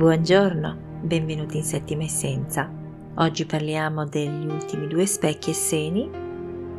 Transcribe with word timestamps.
Buongiorno, 0.00 1.02
benvenuti 1.02 1.58
in 1.58 1.62
Settima 1.62 2.04
Essenza. 2.04 2.72
Oggi 3.16 3.44
parliamo 3.44 4.06
degli 4.06 4.46
ultimi 4.46 4.86
due 4.86 5.04
specchi 5.04 5.50
e 5.50 5.52
seni 5.52 6.10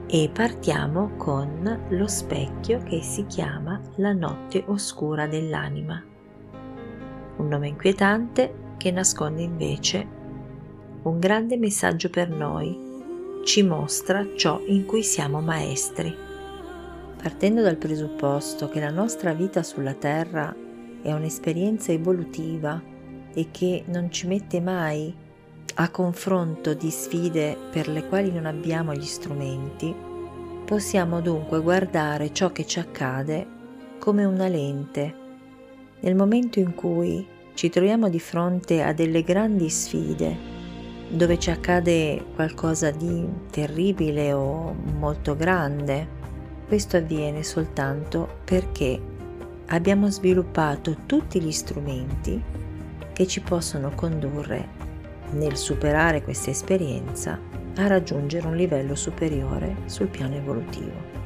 e 0.07 0.31
partiamo 0.33 1.11
con 1.17 1.85
lo 1.87 2.07
specchio 2.07 2.81
che 2.81 3.03
si 3.03 3.27
chiama 3.27 3.79
la 3.97 4.13
notte 4.13 4.63
oscura 4.65 5.27
dell'anima. 5.27 6.03
Un 7.37 7.47
nome 7.47 7.67
inquietante 7.67 8.73
che 8.77 8.89
nasconde 8.89 9.43
invece 9.43 10.07
un 11.03 11.19
grande 11.19 11.57
messaggio 11.57 12.09
per 12.09 12.27
noi, 12.27 12.75
ci 13.45 13.61
mostra 13.61 14.29
ciò 14.35 14.59
in 14.65 14.87
cui 14.87 15.03
siamo 15.03 15.41
maestri. 15.41 16.11
Partendo 17.21 17.61
dal 17.61 17.77
presupposto 17.77 18.67
che 18.67 18.79
la 18.79 18.89
nostra 18.89 19.31
vita 19.33 19.61
sulla 19.61 19.93
Terra 19.93 20.55
è 21.03 21.13
un'esperienza 21.13 21.91
evolutiva 21.91 22.89
e 23.33 23.47
che 23.51 23.83
non 23.87 24.11
ci 24.11 24.27
mette 24.27 24.59
mai 24.59 25.13
a 25.75 25.89
confronto 25.89 26.73
di 26.73 26.89
sfide 26.89 27.57
per 27.71 27.87
le 27.87 28.05
quali 28.07 28.31
non 28.31 28.45
abbiamo 28.45 28.93
gli 28.93 29.05
strumenti, 29.05 29.93
possiamo 30.65 31.21
dunque 31.21 31.61
guardare 31.61 32.33
ciò 32.33 32.51
che 32.51 32.65
ci 32.65 32.79
accade 32.79 33.47
come 33.99 34.25
una 34.25 34.47
lente. 34.47 35.15
Nel 36.01 36.15
momento 36.15 36.59
in 36.59 36.73
cui 36.75 37.25
ci 37.53 37.69
troviamo 37.69 38.09
di 38.09 38.19
fronte 38.19 38.81
a 38.81 38.93
delle 38.93 39.23
grandi 39.23 39.69
sfide, 39.69 40.49
dove 41.09 41.37
ci 41.37 41.51
accade 41.51 42.23
qualcosa 42.35 42.91
di 42.91 43.27
terribile 43.49 44.33
o 44.33 44.73
molto 44.97 45.35
grande, 45.35 46.19
questo 46.67 46.97
avviene 46.97 47.43
soltanto 47.43 48.39
perché 48.45 48.99
abbiamo 49.67 50.09
sviluppato 50.09 50.97
tutti 51.05 51.41
gli 51.41 51.51
strumenti 51.51 52.41
che 53.13 53.27
ci 53.27 53.41
possono 53.41 53.91
condurre 53.95 54.89
nel 55.31 55.55
superare 55.55 56.21
questa 56.23 56.49
esperienza 56.49 57.39
a 57.75 57.87
raggiungere 57.87 58.47
un 58.47 58.55
livello 58.55 58.95
superiore 58.95 59.75
sul 59.85 60.07
piano 60.07 60.35
evolutivo. 60.35 61.19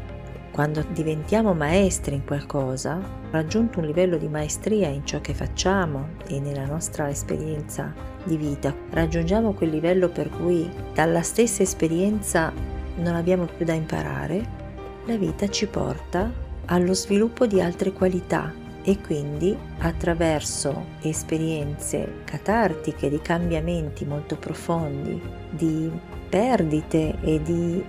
Quando 0.51 0.85
diventiamo 0.93 1.53
maestri 1.53 2.15
in 2.15 2.23
qualcosa, 2.23 2.97
raggiunto 3.31 3.79
un 3.79 3.85
livello 3.85 4.15
di 4.17 4.29
maestria 4.29 4.87
in 4.87 5.05
ciò 5.05 5.19
che 5.19 5.33
facciamo 5.33 6.09
e 6.27 6.39
nella 6.39 6.65
nostra 6.65 7.09
esperienza 7.09 7.93
di 8.23 8.37
vita, 8.37 8.73
raggiungiamo 8.91 9.53
quel 9.53 9.71
livello 9.71 10.07
per 10.07 10.29
cui 10.29 10.69
dalla 10.93 11.23
stessa 11.23 11.61
esperienza 11.61 12.53
non 12.97 13.15
abbiamo 13.15 13.45
più 13.45 13.65
da 13.65 13.73
imparare, 13.73 14.63
la 15.05 15.17
vita 15.17 15.47
ci 15.49 15.67
porta 15.67 16.31
allo 16.67 16.93
sviluppo 16.93 17.45
di 17.45 17.59
altre 17.59 17.91
qualità 17.91 18.63
e 18.87 19.01
quindi 19.01 19.57
attraverso 19.79 20.85
esperienze 21.01 22.21
catartiche 22.23 23.09
di 23.09 23.19
cambiamenti 23.19 24.05
molto 24.05 24.37
profondi, 24.37 25.19
di 25.49 25.91
perdite 26.29 27.15
e 27.21 27.41
di 27.41 27.83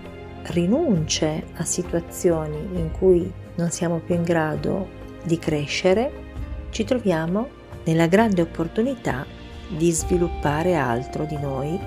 rinunce 0.45 1.45
a 1.57 1.65
situazioni 1.65 2.57
in 2.79 2.91
cui 2.93 3.31
non 3.57 3.71
siamo 3.71 3.99
più 3.99 4.15
in 4.15 4.23
grado 4.23 4.89
di 5.23 5.39
crescere, 5.39 6.25
ci 6.71 6.85
troviamo 6.85 7.49
nella 7.85 8.07
grande 8.07 8.41
opportunità 8.41 9.27
di 9.69 9.91
sviluppare 9.91 10.77
altro 10.77 11.25
di 11.25 11.37
noi 11.37 11.79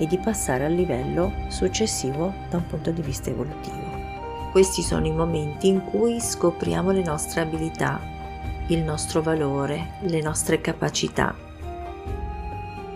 e 0.00 0.06
di 0.06 0.18
passare 0.18 0.64
al 0.64 0.72
livello 0.72 1.32
successivo 1.48 2.34
da 2.50 2.56
un 2.56 2.66
punto 2.66 2.90
di 2.90 3.02
vista 3.02 3.30
evolutivo. 3.30 3.86
Questi 4.50 4.82
sono 4.82 5.06
i 5.06 5.12
momenti 5.12 5.68
in 5.68 5.84
cui 5.84 6.20
scopriamo 6.20 6.90
le 6.90 7.02
nostre 7.02 7.42
abilità 7.42 8.16
il 8.68 8.82
nostro 8.82 9.22
valore, 9.22 9.94
le 10.00 10.20
nostre 10.20 10.60
capacità, 10.60 11.34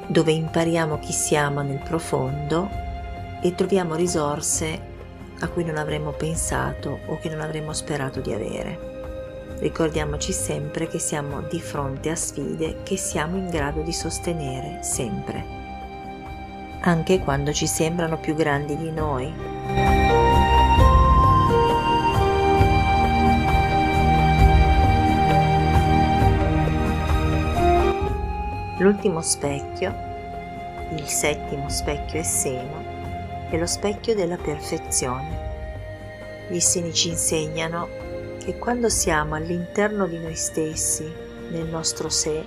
dove 0.07 0.33
impariamo 0.33 0.99
chi 0.99 1.13
siamo 1.13 1.63
nel 1.63 1.81
profondo 1.83 2.69
e 3.41 3.55
troviamo 3.55 3.95
risorse 3.95 4.91
a 5.41 5.49
cui 5.49 5.65
non 5.65 5.77
avremmo 5.77 6.13
pensato 6.13 7.01
o 7.07 7.19
che 7.19 7.31
non 7.31 7.41
avremmo 7.41 7.73
sperato 7.73 8.21
di 8.21 8.33
avere. 8.33 8.91
Ricordiamoci 9.59 10.33
sempre 10.33 10.89
che 10.89 10.99
siamo 10.99 11.41
di 11.43 11.61
fronte 11.61 12.11
a 12.11 12.17
sfide 12.17 12.83
che 12.83 12.97
siamo 12.97 13.37
in 13.37 13.49
grado 13.49 13.81
di 13.81 13.93
sostenere 13.93 14.83
sempre, 14.83 15.45
anche 16.81 17.19
quando 17.21 17.53
ci 17.53 17.67
sembrano 17.67 18.19
più 18.19 18.35
grandi 18.35 18.77
di 18.77 18.91
noi. 18.91 20.32
L'ultimo 28.93 29.23
specchio, 29.23 29.91
il 30.91 31.07
settimo 31.07 31.71
specchio 31.71 32.21
e 32.21 32.23
seno, 32.23 33.49
è 33.49 33.57
lo 33.57 33.65
specchio 33.65 34.15
della 34.15 34.37
perfezione. 34.37 36.47
Gli 36.51 36.61
seni 36.61 36.93
ci 36.93 37.09
insegnano 37.09 37.89
che 38.39 38.59
quando 38.59 38.91
siamo 38.91 39.35
all'interno 39.35 40.07
di 40.07 40.19
noi 40.19 40.35
stessi, 40.35 41.11
nel 41.49 41.69
nostro 41.69 42.11
sé, 42.11 42.45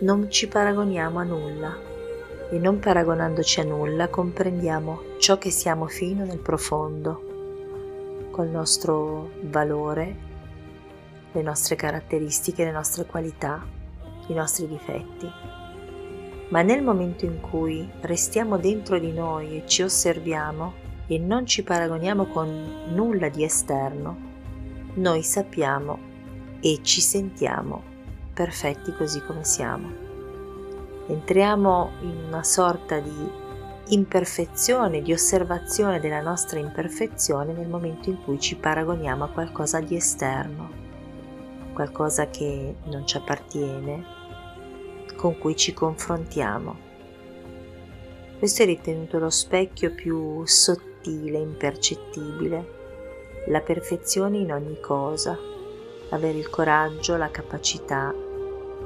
non 0.00 0.28
ci 0.28 0.48
paragoniamo 0.48 1.20
a 1.20 1.22
nulla 1.22 1.78
e 2.50 2.58
non 2.58 2.80
paragonandoci 2.80 3.60
a 3.60 3.64
nulla 3.64 4.08
comprendiamo 4.08 5.18
ciò 5.20 5.38
che 5.38 5.50
siamo 5.50 5.86
fino 5.86 6.24
nel 6.24 6.40
profondo, 6.40 8.28
col 8.32 8.48
nostro 8.48 9.30
valore, 9.42 10.16
le 11.30 11.42
nostre 11.42 11.76
caratteristiche, 11.76 12.64
le 12.64 12.72
nostre 12.72 13.06
qualità 13.06 13.83
i 14.28 14.34
nostri 14.34 14.68
difetti. 14.68 15.30
Ma 16.48 16.62
nel 16.62 16.82
momento 16.82 17.24
in 17.24 17.40
cui 17.40 17.88
restiamo 18.00 18.58
dentro 18.58 18.98
di 18.98 19.12
noi 19.12 19.56
e 19.56 19.66
ci 19.66 19.82
osserviamo 19.82 20.82
e 21.06 21.18
non 21.18 21.46
ci 21.46 21.62
paragoniamo 21.62 22.26
con 22.26 22.86
nulla 22.92 23.28
di 23.28 23.44
esterno, 23.44 24.16
noi 24.94 25.22
sappiamo 25.22 25.98
e 26.60 26.78
ci 26.82 27.00
sentiamo 27.00 27.82
perfetti 28.32 28.92
così 28.94 29.20
come 29.22 29.44
siamo. 29.44 30.02
Entriamo 31.06 31.90
in 32.02 32.24
una 32.28 32.42
sorta 32.42 32.98
di 32.98 33.42
imperfezione, 33.88 35.02
di 35.02 35.12
osservazione 35.12 36.00
della 36.00 36.22
nostra 36.22 36.58
imperfezione 36.58 37.52
nel 37.52 37.68
momento 37.68 38.08
in 38.08 38.22
cui 38.22 38.40
ci 38.40 38.56
paragoniamo 38.56 39.24
a 39.24 39.28
qualcosa 39.28 39.80
di 39.80 39.96
esterno, 39.96 40.83
qualcosa 41.74 42.28
che 42.28 42.76
non 42.84 43.06
ci 43.06 43.18
appartiene, 43.18 44.02
con 45.16 45.36
cui 45.36 45.54
ci 45.54 45.74
confrontiamo. 45.74 46.76
Questo 48.38 48.62
è 48.62 48.66
ritenuto 48.66 49.18
lo 49.18 49.30
specchio 49.30 49.94
più 49.94 50.44
sottile, 50.46 51.38
impercettibile, 51.38 52.82
la 53.48 53.60
perfezione 53.60 54.38
in 54.38 54.52
ogni 54.52 54.80
cosa, 54.80 55.38
avere 56.10 56.38
il 56.38 56.48
coraggio, 56.48 57.16
la 57.16 57.30
capacità 57.30 58.14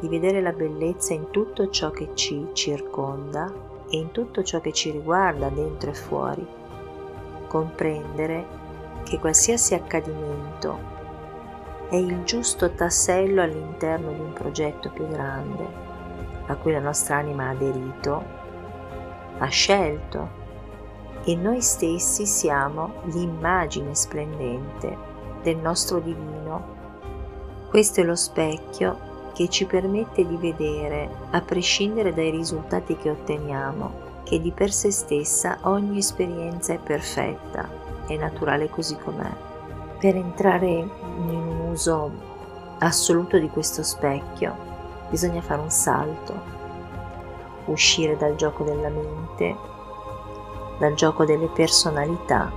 di 0.01 0.09
vedere 0.09 0.41
la 0.41 0.53
bellezza 0.53 1.13
in 1.13 1.31
tutto 1.31 1.71
ciò 1.71 1.91
che 1.91 2.11
ci 2.15 2.49
circonda 2.53 3.53
e 3.91 3.97
in 3.97 4.13
tutto 4.13 4.43
ciò 4.43 4.61
che 4.61 4.73
ci 4.73 4.91
riguarda 4.91 5.49
dentro 5.49 5.91
e 5.91 5.95
fuori, 5.95 6.47
comprendere 7.49 8.47
che 9.05 9.19
qualsiasi 9.19 9.75
accadimento 9.75 10.98
è 11.89 11.97
il 11.97 12.23
giusto 12.25 12.71
tassello 12.73 13.41
all'interno 13.41 14.13
di 14.13 14.21
un 14.21 14.35
progetto 14.35 14.91
più 14.91 15.09
grande 15.09 15.87
a 16.47 16.57
cui 16.57 16.73
la 16.73 16.81
nostra 16.81 17.17
anima 17.17 17.47
ha 17.47 17.51
aderito, 17.51 18.25
ha 19.39 19.47
scelto 19.47 20.37
e 21.25 21.35
noi 21.35 21.61
stessi 21.61 22.27
siamo 22.27 23.03
l'immagine 23.05 23.95
splendente 23.95 24.97
del 25.43 25.57
nostro 25.57 25.99
divino. 26.01 26.77
Questo 27.69 28.01
è 28.01 28.05
lo 28.05 28.17
specchio 28.17 29.07
che 29.35 29.49
ci 29.49 29.67
permette 29.67 30.27
di 30.27 30.37
vedere, 30.37 31.09
a 31.31 31.41
prescindere 31.41 32.13
dai 32.13 32.31
risultati 32.31 32.97
che 32.97 33.11
otteniamo, 33.11 34.07
che 34.25 34.41
di 34.41 34.53
per 34.53 34.73
sé 34.73 34.91
stessa 34.91 35.59
ogni 35.63 35.99
esperienza 35.99 36.73
è 36.73 36.79
perfetta, 36.79 37.69
è 38.07 38.17
naturale 38.17 38.69
così 38.69 38.97
com'è 38.97 39.47
per 39.99 40.15
entrare 40.15 40.69
in 40.69 40.89
uso 41.79 42.11
assoluto 42.79 43.39
di 43.39 43.49
questo 43.49 43.85
specchio 43.85 44.67
bisogna 45.11 45.41
fare 45.41 45.61
un 45.61 45.71
salto, 45.71 46.35
uscire 47.67 48.17
dal 48.17 48.35
gioco 48.35 48.65
della 48.65 48.89
mente, 48.89 49.57
dal 50.81 50.95
gioco 50.95 51.25
delle 51.25 51.47
personalità 51.47 52.51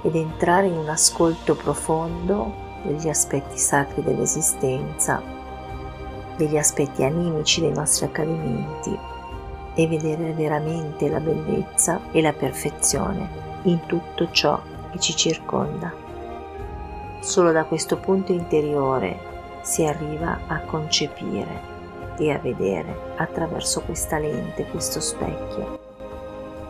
ed 0.00 0.16
entrare 0.16 0.68
in 0.68 0.78
un 0.78 0.88
ascolto 0.88 1.54
profondo 1.54 2.70
degli 2.82 3.08
aspetti 3.08 3.58
sacri 3.58 4.02
dell'esistenza, 4.02 5.22
degli 6.36 6.56
aspetti 6.56 7.04
animici 7.04 7.60
dei 7.60 7.72
nostri 7.72 8.06
accadimenti 8.06 8.98
e 9.74 9.86
vedere 9.86 10.32
veramente 10.32 11.08
la 11.10 11.20
bellezza 11.20 12.00
e 12.10 12.22
la 12.22 12.32
perfezione 12.32 13.60
in 13.64 13.84
tutto 13.86 14.30
ciò 14.30 14.60
che 14.90 14.98
ci 14.98 15.14
circonda. 15.14 16.11
Solo 17.22 17.52
da 17.52 17.62
questo 17.62 17.98
punto 17.98 18.32
interiore 18.32 19.16
si 19.62 19.84
arriva 19.84 20.40
a 20.48 20.58
concepire 20.62 21.70
e 22.18 22.32
a 22.32 22.38
vedere 22.38 23.14
attraverso 23.14 23.80
questa 23.82 24.18
lente, 24.18 24.66
questo 24.66 24.98
specchio, 24.98 25.78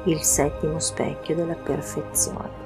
il 0.04 0.20
settimo 0.20 0.78
specchio 0.78 1.34
della 1.37 1.54
perfezione. 1.54 2.62